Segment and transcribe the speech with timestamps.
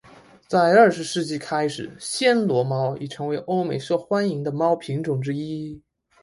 [0.47, 5.79] 在二十世纪开始暹罗猫已成为欧美受欢迎的猫品种之一。